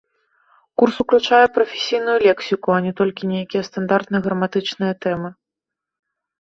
[0.81, 5.29] Курс уключае прафесійную лексіку, а не толькі нейкія стандартныя граматычныя тэмы.